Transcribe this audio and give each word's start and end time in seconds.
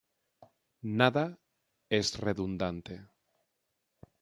Nada 1.01 1.23
es 1.99 2.17
redundante. 2.17 2.95